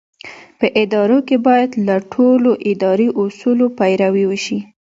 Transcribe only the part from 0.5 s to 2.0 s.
په ادارو کې باید له